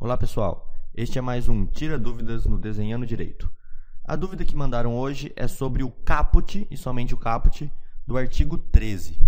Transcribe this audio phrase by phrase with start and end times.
[0.00, 3.50] Olá pessoal, este é mais um Tira Dúvidas no Desenhando Direito.
[4.04, 7.68] A dúvida que mandaram hoje é sobre o caput, e somente o caput,
[8.06, 9.20] do artigo 13.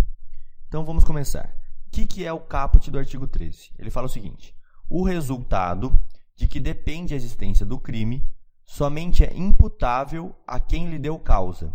[0.69, 1.53] Então vamos começar.
[1.89, 3.73] O que, que é o caput do artigo 13?
[3.81, 4.55] Ele fala o seguinte:
[4.89, 5.93] o resultado
[6.37, 8.25] de que depende a existência do crime
[8.65, 11.73] somente é imputável a quem lhe deu causa.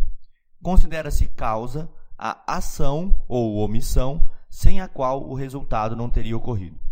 [0.62, 1.86] Considera-se causa
[2.16, 6.85] a ação ou omissão sem a qual o resultado não teria ocorrido.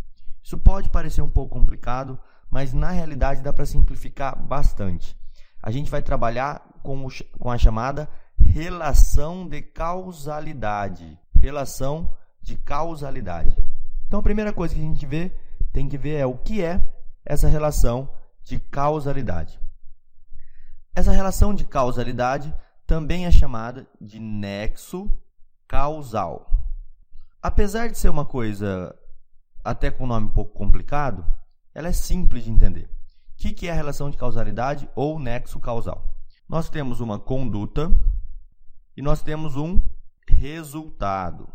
[0.45, 2.21] Isso pode parecer um pouco complicado,
[2.51, 5.16] mas na realidade dá para simplificar bastante.
[5.62, 7.09] A gente vai trabalhar com, o,
[7.39, 8.07] com a chamada
[8.39, 11.19] relação de causalidade.
[11.35, 13.57] Relação de causalidade.
[14.07, 15.33] Então a primeira coisa que a gente vê,
[15.73, 16.85] tem que ver é o que é
[17.24, 18.11] essa relação
[18.43, 19.59] de causalidade.
[20.95, 22.55] Essa relação de causalidade
[22.87, 25.11] também é chamada de nexo
[25.66, 26.51] causal.
[27.43, 28.95] Apesar de ser uma coisa
[29.64, 31.27] até com um nome um pouco complicado,
[31.74, 32.91] ela é simples de entender.
[33.32, 36.15] O que é a relação de causalidade ou nexo causal?
[36.48, 37.90] Nós temos uma conduta
[38.96, 39.80] e nós temos um
[40.29, 41.48] resultado,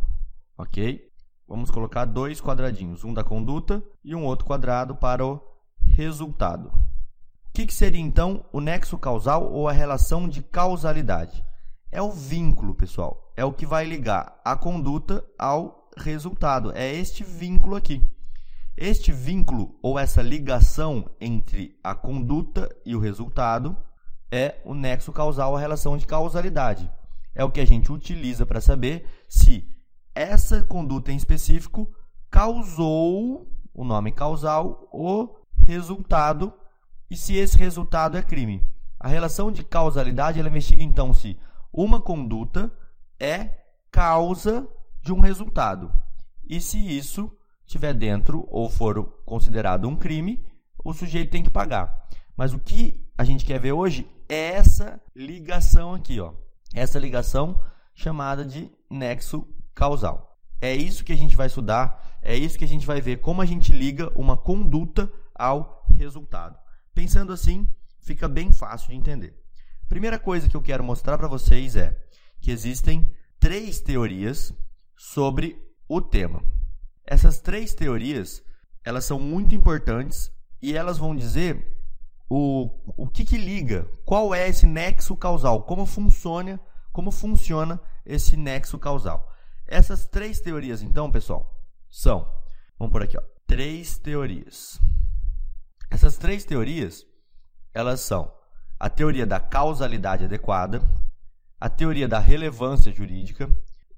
[0.57, 1.07] ok?
[1.47, 5.41] Vamos colocar dois quadradinhos, um da conduta e um outro quadrado para o
[5.83, 6.69] resultado.
[6.69, 11.43] O que, que seria então o nexo causal ou a relação de causalidade?
[11.91, 13.33] É o vínculo, pessoal.
[13.35, 16.71] É o que vai ligar a conduta ao resultado.
[16.75, 18.03] É este vínculo aqui.
[18.75, 23.75] Este vínculo ou essa ligação entre a conduta e o resultado
[24.31, 26.89] é o nexo causal, a relação de causalidade.
[27.35, 29.67] É o que a gente utiliza para saber se
[30.15, 31.91] essa conduta em específico
[32.29, 36.53] causou o nome causal, o resultado
[37.09, 38.63] e se esse resultado é crime.
[38.99, 41.37] A relação de causalidade ela investiga então se
[41.71, 42.71] uma conduta
[43.19, 43.59] é
[43.91, 44.67] causa
[45.09, 45.91] de um resultado.
[46.47, 50.45] E se isso estiver dentro ou for considerado um crime,
[50.85, 52.07] o sujeito tem que pagar.
[52.37, 56.33] Mas o que a gente quer ver hoje é essa ligação aqui, ó.
[56.75, 57.59] Essa ligação
[57.95, 60.37] chamada de nexo causal.
[60.61, 63.41] É isso que a gente vai estudar, é isso que a gente vai ver como
[63.41, 66.55] a gente liga uma conduta ao resultado.
[66.93, 67.67] Pensando assim,
[67.99, 69.35] fica bem fácil de entender.
[69.87, 71.97] Primeira coisa que eu quero mostrar para vocês é
[72.39, 74.53] que existem três teorias
[74.99, 76.43] sobre o tema.
[77.05, 78.43] Essas três teorias,
[78.83, 80.29] elas são muito importantes
[80.61, 81.73] e elas vão dizer
[82.29, 86.59] o, o que, que liga, qual é esse nexo causal, como funciona,
[86.91, 89.33] como funciona esse nexo causal.
[89.65, 92.29] Essas três teorias, então, pessoal, são,
[92.77, 94.81] vamos por aqui, ó, três teorias.
[95.89, 97.05] Essas três teorias,
[97.73, 98.29] elas são
[98.77, 100.81] a teoria da causalidade adequada,
[101.57, 103.49] a teoria da relevância jurídica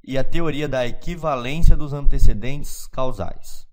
[0.03, 3.67] e a teoria da equivalência dos antecedentes causais.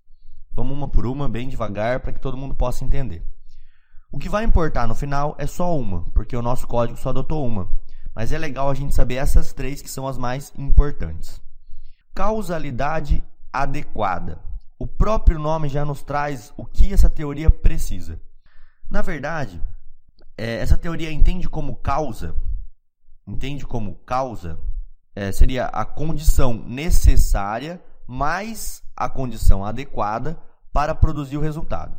[0.53, 3.25] Vamos uma por uma, bem devagar, para que todo mundo possa entender.
[4.11, 7.45] O que vai importar no final é só uma, porque o nosso código só adotou
[7.45, 7.69] uma.
[8.15, 11.41] Mas é legal a gente saber essas três que são as mais importantes.
[12.13, 14.41] Causalidade adequada.
[14.77, 18.19] O próprio nome já nos traz o que essa teoria precisa.
[18.89, 19.61] Na verdade,
[20.37, 22.35] é, essa teoria entende como causa,
[23.27, 24.59] entende como causa
[25.19, 30.41] é, seria a condição necessária mais a condição adequada
[30.71, 31.93] para produzir o resultado.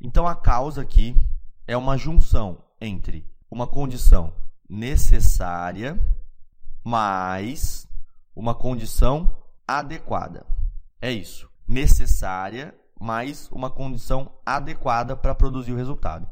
[0.00, 1.16] Então, a causa aqui
[1.66, 4.32] é uma junção entre uma condição
[4.70, 5.98] necessária
[6.84, 7.88] mais
[8.32, 9.36] uma condição
[9.66, 10.46] adequada.
[11.02, 11.50] É isso.
[11.66, 16.28] Necessária mais uma condição adequada para produzir o resultado.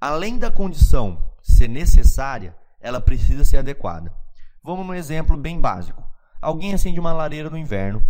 [0.00, 4.19] Além da condição ser necessária, ela precisa ser adequada.
[4.62, 6.02] Vamos num exemplo bem básico.
[6.40, 8.02] Alguém acende uma lareira no inverno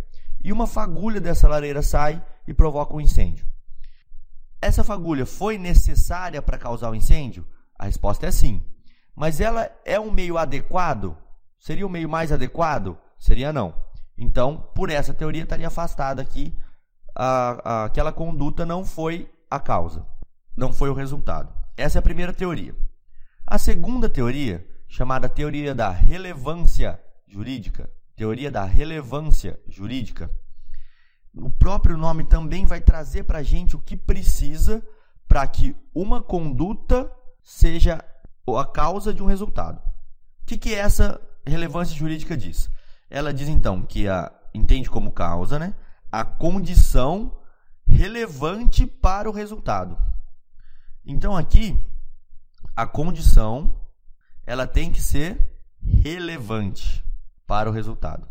[0.43, 3.47] e uma fagulha dessa lareira sai e provoca um incêndio.
[4.61, 7.47] Essa fagulha foi necessária para causar o incêndio?
[7.79, 8.63] A resposta é sim.
[9.15, 11.17] Mas ela é um meio adequado?
[11.59, 12.99] Seria o meio mais adequado?
[13.19, 13.75] Seria não.
[14.17, 16.57] Então, por essa teoria, estaria afastada aqui.
[17.17, 20.07] A, a, aquela conduta não foi a causa,
[20.57, 21.53] não foi o resultado.
[21.77, 22.75] Essa é a primeira teoria.
[23.47, 27.89] A segunda teoria chamada teoria da relevância jurídica.
[28.17, 30.29] Teoria da relevância jurídica.
[31.33, 34.85] O próprio nome também vai trazer para a gente o que precisa
[35.29, 37.11] para que uma conduta
[37.41, 38.05] seja
[38.49, 39.79] a causa de um resultado.
[40.43, 42.69] O que, que essa relevância jurídica diz?
[43.09, 45.73] Ela diz então que a entende como causa, né,
[46.11, 47.39] a condição
[47.87, 49.97] relevante para o resultado.
[51.07, 51.81] Então aqui
[52.75, 53.80] a condição
[54.51, 55.39] ela tem que ser
[55.81, 57.05] relevante
[57.47, 58.27] para o resultado.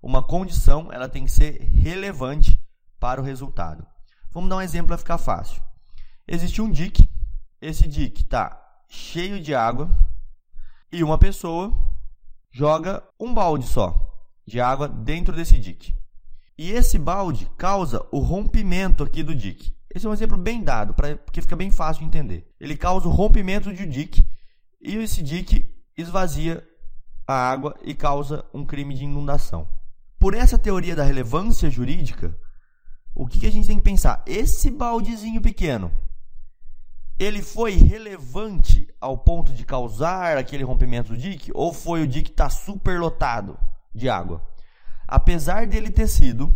[0.00, 2.64] Uma condição, ela tem que ser relevante
[3.00, 3.84] para o resultado.
[4.30, 5.60] Vamos dar um exemplo para ficar fácil.
[6.24, 7.10] Existe um dique,
[7.60, 8.56] esse dique está
[8.88, 9.90] cheio de água
[10.92, 11.76] e uma pessoa
[12.52, 15.96] joga um balde só de água dentro desse dique.
[16.56, 19.76] E esse balde causa o rompimento aqui do dique.
[19.92, 22.54] Esse é um exemplo bem dado, pra, porque fica bem fácil de entender.
[22.60, 24.24] Ele causa o rompimento de um dique
[24.86, 25.68] e esse dique
[25.98, 26.64] esvazia
[27.26, 29.68] a água e causa um crime de inundação.
[30.16, 32.38] Por essa teoria da relevância jurídica,
[33.12, 34.22] o que, que a gente tem que pensar?
[34.24, 35.90] Esse baldezinho pequeno,
[37.18, 41.50] ele foi relevante ao ponto de causar aquele rompimento do dique?
[41.52, 43.58] Ou foi o dique estar tá super lotado
[43.92, 44.40] de água?
[45.08, 46.54] Apesar dele ter sido,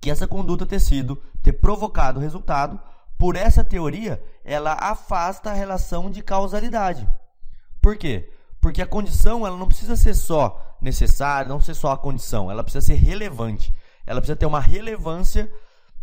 [0.00, 2.80] que essa conduta ter sido, ter provocado o resultado,
[3.18, 7.08] por essa teoria, ela afasta a relação de causalidade.
[7.84, 8.30] Por quê?
[8.62, 12.64] Porque a condição ela não precisa ser só necessária, não ser só a condição, ela
[12.64, 13.74] precisa ser relevante.
[14.06, 15.52] Ela precisa ter uma relevância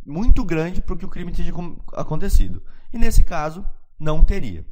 [0.06, 1.52] muito grande para que o crime tenha
[1.94, 2.62] acontecido.
[2.94, 3.66] E nesse caso,
[4.00, 4.64] não teria.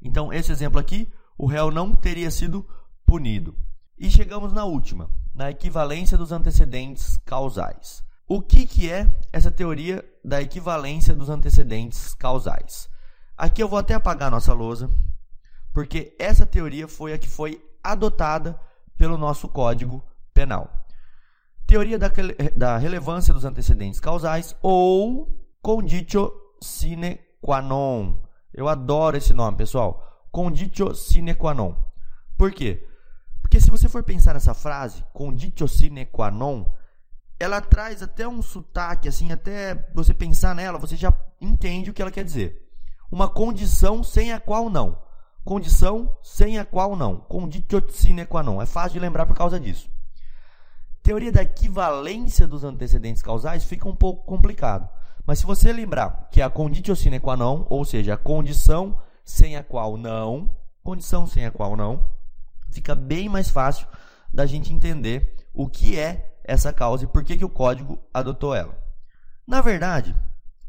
[0.00, 2.66] Então, esse exemplo aqui, o réu não teria sido
[3.04, 3.54] punido.
[3.98, 8.02] E chegamos na última, na equivalência dos antecedentes causais.
[8.26, 12.88] O que, que é essa teoria da equivalência dos antecedentes causais?
[13.36, 14.90] Aqui eu vou até apagar a nossa lousa
[15.72, 18.58] porque essa teoria foi a que foi adotada
[18.96, 20.02] pelo nosso Código
[20.34, 20.70] Penal.
[21.66, 22.10] Teoria da,
[22.56, 25.28] da relevância dos antecedentes causais ou
[25.62, 28.16] conditio sine qua non.
[28.52, 30.26] Eu adoro esse nome, pessoal.
[30.32, 31.76] Conditio sine qua non.
[32.36, 32.86] Por quê?
[33.42, 36.64] Porque se você for pensar nessa frase, conditio sine qua non,
[37.38, 42.02] ela traz até um sotaque, assim, até você pensar nela, você já entende o que
[42.02, 42.68] ela quer dizer.
[43.10, 45.07] Uma condição sem a qual não
[45.48, 47.16] condição sem a qual não.
[47.16, 48.60] Conditio sine qua non.
[48.60, 49.88] É fácil de lembrar por causa disso.
[51.02, 54.86] Teoria da equivalência dos antecedentes causais fica um pouco complicado.
[55.24, 59.00] Mas se você lembrar que é a conditio sine qua non, ou seja, a condição
[59.24, 60.54] sem a qual não,
[60.84, 62.04] condição sem a qual não,
[62.70, 63.88] fica bem mais fácil
[64.30, 68.54] da gente entender o que é essa causa e por que, que o código adotou
[68.54, 68.78] ela.
[69.46, 70.14] Na verdade,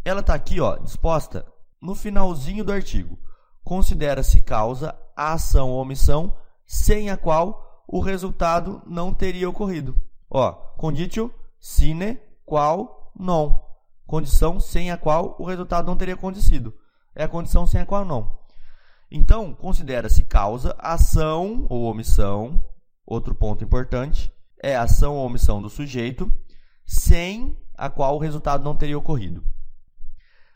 [0.06, 1.46] ela está aqui ó, disposta
[1.82, 3.20] no finalzinho do artigo
[3.70, 6.36] considera-se causa a ação ou omissão
[6.66, 9.96] sem a qual o resultado não teria ocorrido.
[10.28, 13.60] Ó, conditio sine qual non.
[14.08, 16.74] Condição sem a qual o resultado não teria acontecido.
[17.14, 18.40] É a condição sem a qual não.
[19.12, 22.66] Então, considera-se causa, ação ou omissão.
[23.06, 24.34] Outro ponto importante
[24.64, 26.34] é ação ou omissão do sujeito
[26.88, 29.44] sem a qual o resultado não teria ocorrido.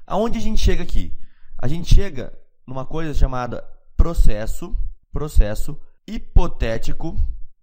[0.03, 1.15] Aonde a gente chega aqui?
[1.59, 2.33] A gente chega
[2.65, 3.63] numa coisa chamada
[3.95, 4.77] processo,
[5.11, 7.15] processo hipotético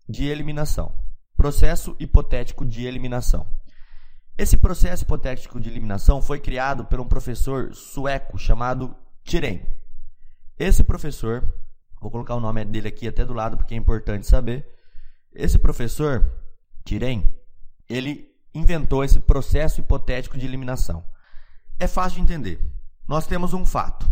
[0.08, 0.94] de eliminação.
[1.37, 3.47] Processo hipotético de eliminação.
[4.37, 9.61] Esse processo hipotético de eliminação foi criado por um professor sueco chamado Tiren.
[10.58, 11.46] Esse professor,
[12.00, 14.67] vou colocar o nome dele aqui até do lado porque é importante saber.
[15.32, 16.26] Esse professor,
[16.85, 17.23] Tiren,
[17.88, 21.05] ele inventou esse processo hipotético de eliminação.
[21.79, 22.61] É fácil de entender.
[23.06, 24.06] Nós temos um fato.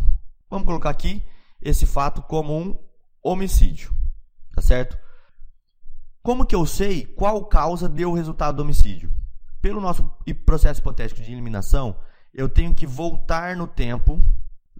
[0.51, 1.23] Vamos colocar aqui
[1.61, 2.79] esse fato como um
[3.23, 3.93] homicídio,
[4.55, 4.97] tá certo?
[6.23, 9.13] Como que eu sei qual causa deu o resultado do homicídio?
[9.61, 10.11] Pelo nosso
[10.45, 11.99] processo hipotético de eliminação,
[12.33, 14.21] eu tenho que voltar no tempo.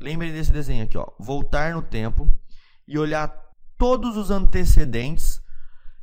[0.01, 1.07] Lembre desse desenho aqui, ó.
[1.19, 2.31] Voltar no tempo
[2.87, 3.29] e olhar
[3.77, 5.43] todos os antecedentes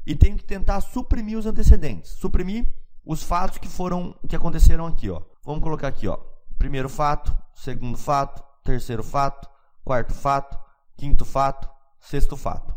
[0.06, 2.68] e tenho que tentar suprimir os antecedentes, suprimir
[3.06, 5.22] os fatos que foram que aconteceram aqui, ó.
[5.44, 6.18] Vamos colocar aqui, ó.
[6.58, 9.48] Primeiro fato, segundo fato, terceiro fato,
[9.86, 10.60] quarto fato,
[10.98, 12.75] quinto fato, sexto fato.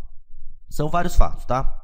[0.69, 1.83] São vários fatos, tá?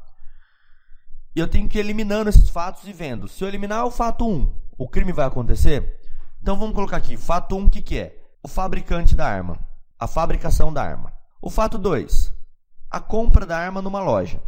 [1.35, 3.26] E eu tenho que ir eliminando esses fatos e vendo.
[3.26, 6.00] Se eu eliminar o fato 1, o crime vai acontecer?
[6.40, 8.23] Então vamos colocar aqui, fato 1, o que, que é?
[8.43, 9.59] O fabricante da arma,
[9.99, 11.12] a fabricação da arma.
[11.40, 12.33] O fato 2,
[12.90, 14.43] a compra da arma numa loja.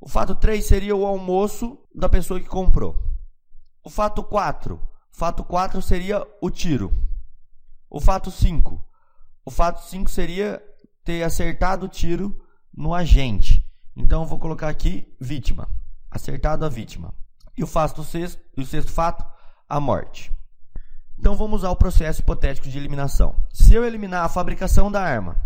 [0.00, 2.96] O fato 3 seria o almoço da pessoa que comprou.
[3.82, 4.80] O fato 4,
[5.12, 6.92] fato 4 seria o tiro.
[7.88, 8.84] O fato 5,
[9.44, 10.62] o fato 5 seria
[11.04, 13.64] ter acertado o tiro no agente.
[13.96, 15.68] Então eu vou colocar aqui vítima.
[16.10, 17.12] Acertado a vítima.
[17.56, 19.24] E o fato sexto, o sexto fato,
[19.68, 20.32] a morte.
[21.18, 23.36] Então vamos usar o processo hipotético de eliminação.
[23.52, 25.36] Se eu eliminar a fabricação da arma,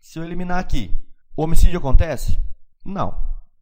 [0.00, 0.94] se eu eliminar aqui,
[1.36, 2.38] o homicídio acontece?
[2.84, 3.10] Não.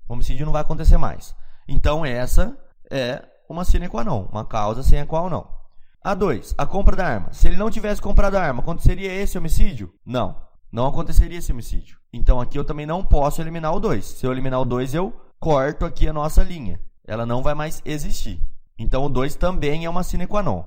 [0.09, 1.35] O homicídio não vai acontecer mais.
[1.68, 2.56] Então essa
[2.90, 5.60] é uma sine qua non, uma causa sem a qual não.
[6.04, 7.33] A2, a compra da arma.
[7.33, 9.92] Se ele não tivesse comprado a arma, aconteceria esse homicídio?
[10.04, 10.37] Não,
[10.73, 11.99] não aconteceria esse homicídio.
[12.12, 14.04] Então aqui eu também não posso eliminar o 2.
[14.04, 16.80] Se eu eliminar o 2, eu corto aqui a nossa linha.
[17.07, 18.42] Ela não vai mais existir.
[18.78, 20.64] Então o 2 também é uma sine qua non.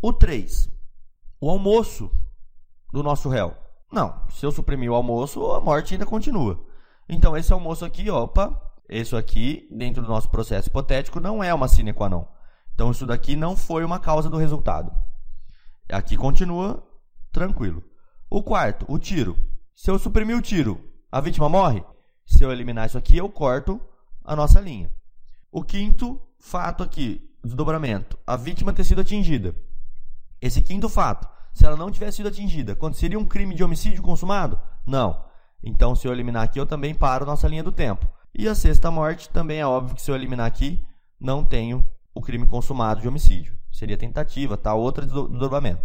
[0.00, 0.68] O 3.
[1.40, 2.10] o almoço
[2.92, 3.56] do nosso réu.
[3.92, 6.58] Não, se eu suprimir o almoço, a morte ainda continua.
[7.08, 8.58] Então, esse almoço aqui, opa,
[8.88, 12.24] isso aqui, dentro do nosso processo hipotético, não é uma sine qua non.
[12.74, 14.92] Então, isso daqui não foi uma causa do resultado.
[15.90, 16.82] Aqui continua
[17.30, 17.82] tranquilo.
[18.30, 19.36] O quarto, o tiro.
[19.74, 21.84] Se eu suprimir o tiro, a vítima morre?
[22.24, 23.80] Se eu eliminar isso aqui, eu corto
[24.24, 24.90] a nossa linha.
[25.50, 28.18] O quinto fato aqui, desdobramento.
[28.26, 29.54] A vítima ter sido atingida.
[30.40, 34.58] Esse quinto fato, se ela não tivesse sido atingida, aconteceria um crime de homicídio consumado?
[34.86, 35.24] Não.
[35.62, 38.08] Então, se eu eliminar aqui, eu também paro nossa linha do tempo.
[38.34, 40.82] E a sexta morte, também é óbvio que se eu eliminar aqui,
[41.20, 43.56] não tenho o crime consumado de homicídio.
[43.70, 44.74] Seria tentativa, tá?
[44.74, 45.82] Outro desdobramento.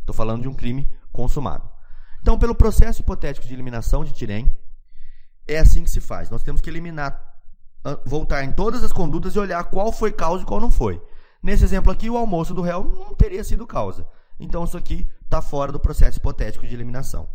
[0.00, 1.68] Estou falando de um crime consumado.
[2.20, 4.50] Então, pelo processo hipotético de eliminação de Tirem,
[5.46, 6.30] é assim que se faz.
[6.30, 7.40] Nós temos que eliminar,
[7.84, 11.00] ah, voltar em todas as condutas e olhar qual foi causa e qual não foi.
[11.42, 14.08] Nesse exemplo aqui, o almoço do réu não teria sido causa.
[14.40, 17.28] Então, isso aqui está fora do processo hipotético de eliminação.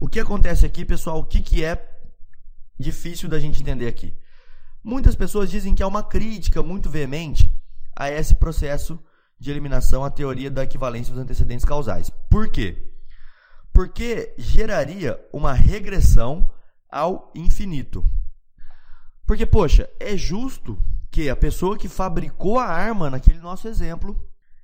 [0.00, 1.88] O que acontece aqui, pessoal, o que, que é
[2.78, 4.12] difícil da gente entender aqui?
[4.84, 7.52] Muitas pessoas dizem que há uma crítica muito veemente
[7.96, 8.98] a esse processo
[9.38, 12.10] de eliminação, a teoria da equivalência dos antecedentes causais.
[12.30, 12.90] Por quê?
[13.72, 16.50] Porque geraria uma regressão
[16.90, 18.04] ao infinito.
[19.26, 20.76] Porque, poxa, é justo
[21.10, 24.16] que a pessoa que fabricou a arma, naquele nosso exemplo,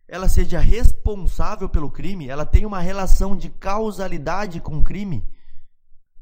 [0.07, 5.27] ela seja responsável pelo crime, ela tem uma relação de causalidade com o crime.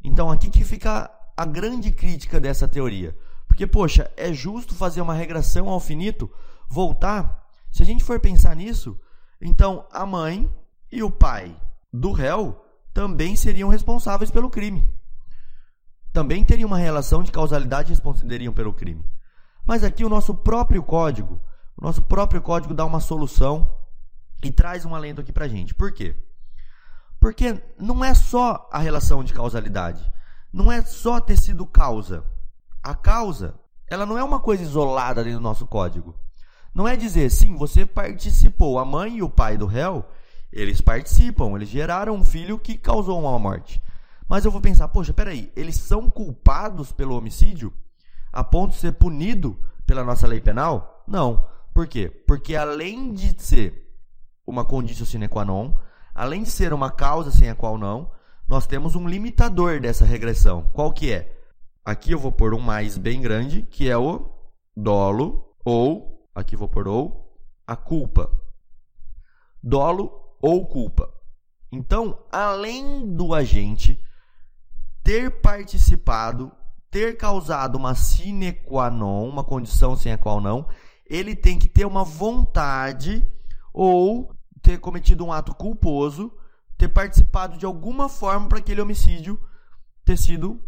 [0.02, 3.16] Então, aqui que fica a grande crítica dessa teoria.
[3.56, 6.30] Porque, poxa, é justo fazer uma regressão ao finito,
[6.68, 7.48] voltar.
[7.72, 9.00] Se a gente for pensar nisso,
[9.40, 10.54] então a mãe
[10.92, 11.58] e o pai
[11.90, 14.86] do réu também seriam responsáveis pelo crime.
[16.12, 19.02] Também teriam uma relação de causalidade e responderiam pelo crime.
[19.66, 21.40] Mas aqui o nosso próprio código,
[21.78, 23.74] o nosso próprio código dá uma solução
[24.44, 25.74] e traz um alento aqui pra gente.
[25.74, 26.14] Por quê?
[27.18, 30.12] Porque não é só a relação de causalidade,
[30.52, 32.35] não é só ter sido causa.
[32.86, 36.14] A causa, ela não é uma coisa isolada dentro do nosso código.
[36.72, 40.04] Não é dizer, sim, você participou, a mãe e o pai do réu,
[40.52, 43.82] eles participam, eles geraram um filho que causou uma morte.
[44.28, 47.74] Mas eu vou pensar, poxa, peraí, eles são culpados pelo homicídio
[48.32, 51.02] a ponto de ser punido pela nossa lei penal?
[51.08, 51.44] Não.
[51.74, 52.08] Por quê?
[52.08, 53.98] Porque além de ser
[54.46, 55.74] uma condição sine qua non,
[56.14, 58.12] além de ser uma causa sem a qual não,
[58.48, 60.70] nós temos um limitador dessa regressão.
[60.72, 61.35] Qual que é?
[61.86, 64.28] Aqui eu vou pôr um mais bem grande, que é o
[64.76, 68.28] dolo ou, aqui vou pôr ou, a culpa.
[69.62, 70.10] Dolo
[70.42, 71.08] ou culpa.
[71.70, 74.02] Então, além do agente
[75.04, 76.50] ter participado,
[76.90, 80.66] ter causado uma sine qua non, uma condição sem a qual não,
[81.08, 83.24] ele tem que ter uma vontade
[83.72, 86.36] ou ter cometido um ato culposo,
[86.76, 89.40] ter participado de alguma forma para aquele homicídio
[90.04, 90.60] ter sido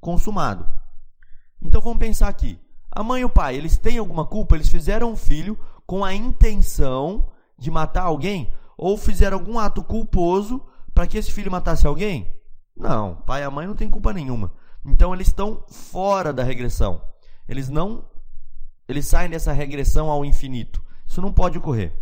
[0.00, 0.66] consumado.
[1.62, 2.58] Então vamos pensar aqui.
[2.90, 4.56] A mãe e o pai, eles têm alguma culpa?
[4.56, 8.52] Eles fizeram um filho com a intenção de matar alguém?
[8.82, 10.64] ou fizeram algum ato culposo
[10.94, 12.34] para que esse filho matasse alguém?
[12.74, 14.54] Não, pai e a mãe não têm culpa nenhuma.
[14.82, 17.04] Então eles estão fora da regressão.
[17.46, 18.08] Eles não
[18.88, 20.82] eles saem dessa regressão ao infinito.
[21.06, 21.92] Isso não pode ocorrer.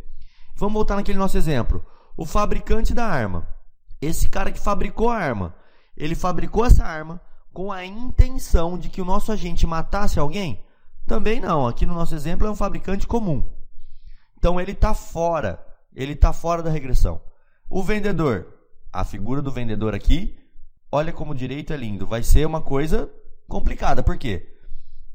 [0.54, 1.84] Vamos voltar naquele nosso exemplo.
[2.16, 3.48] O fabricante da arma.
[4.00, 5.56] Esse cara que fabricou a arma,
[5.96, 7.20] ele fabricou essa arma
[7.52, 10.64] com a intenção de que o nosso agente matasse alguém?
[11.06, 11.66] Também não.
[11.66, 13.44] Aqui no nosso exemplo é um fabricante comum.
[14.36, 15.64] Então ele está fora
[15.98, 17.20] ele está fora da regressão.
[17.68, 18.46] O vendedor,
[18.92, 20.38] a figura do vendedor aqui,
[20.92, 23.10] olha como o direito é lindo, vai ser uma coisa
[23.48, 24.02] complicada.
[24.02, 24.54] Por quê?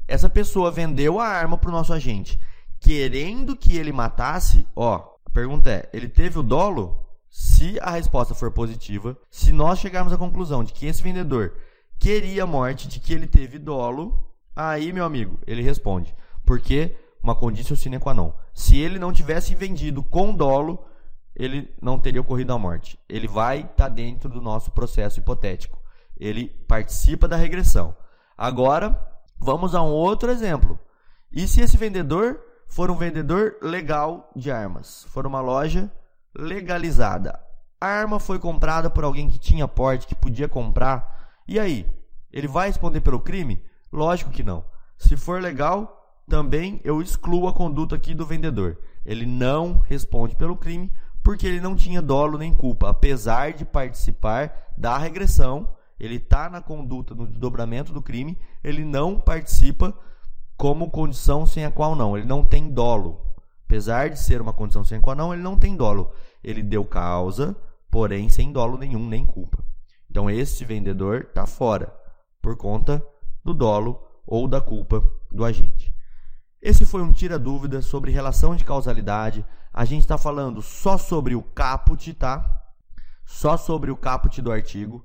[0.06, 2.38] Essa pessoa vendeu a arma para o nosso agente,
[2.78, 4.66] querendo que ele matasse.
[4.76, 7.00] Ó, a pergunta é: ele teve o dolo?
[7.30, 11.56] Se a resposta for positiva, se nós chegarmos à conclusão de que esse vendedor
[11.98, 16.14] queria a morte, de que ele teve dolo, aí, meu amigo, ele responde.
[16.44, 18.32] Porque uma condição sine qua non.
[18.52, 20.84] Se ele não tivesse vendido com dolo,
[21.34, 22.98] ele não teria ocorrido a morte.
[23.08, 25.82] Ele vai estar tá dentro do nosso processo hipotético.
[26.16, 27.96] Ele participa da regressão.
[28.36, 29.00] Agora,
[29.38, 30.78] vamos a um outro exemplo.
[31.32, 35.04] E se esse vendedor for um vendedor legal de armas?
[35.08, 35.90] For uma loja
[36.36, 37.40] legalizada.
[37.80, 41.23] A arma foi comprada por alguém que tinha porte, que podia comprar.
[41.46, 41.86] E aí?
[42.32, 43.62] Ele vai responder pelo crime?
[43.92, 44.64] Lógico que não.
[44.96, 48.78] Se for legal, também eu excluo a conduta aqui do vendedor.
[49.04, 50.90] Ele não responde pelo crime
[51.22, 56.60] porque ele não tinha dolo nem culpa, apesar de participar da regressão, ele está na
[56.60, 59.96] conduta no desdobramento do crime, ele não participa
[60.54, 63.20] como condição sem a qual não, ele não tem dolo.
[63.64, 66.12] Apesar de ser uma condição sem a qual não, ele não tem dolo.
[66.42, 67.56] ele deu causa,
[67.90, 69.64] porém sem dolo nenhum nem culpa.
[70.14, 71.92] Então esse vendedor está fora
[72.40, 73.04] por conta
[73.44, 75.02] do dolo ou da culpa
[75.32, 75.92] do agente.
[76.62, 79.44] Esse foi um tira dúvida sobre relação de causalidade.
[79.72, 82.62] A gente está falando só sobre o caput, tá?
[83.24, 85.04] Só sobre o caput do artigo.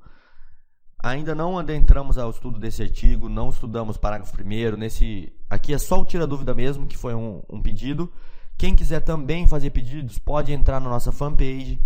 [1.03, 4.77] Ainda não adentramos ao estudo desse artigo, não estudamos parágrafo primeiro.
[4.77, 8.13] Nesse aqui é só o tira dúvida mesmo, que foi um, um pedido.
[8.59, 11.81] Quem quiser também fazer pedidos, pode entrar na nossa fanpage,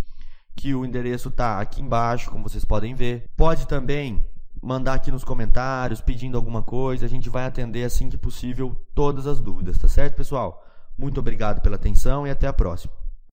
[0.56, 3.30] que o endereço está aqui embaixo, como vocês podem ver.
[3.36, 4.26] Pode também
[4.62, 9.28] mandar aqui nos comentários pedindo alguma coisa, a gente vai atender assim que possível todas
[9.28, 10.66] as dúvidas, tá certo, pessoal?
[10.98, 13.03] Muito obrigado pela atenção e até a próxima.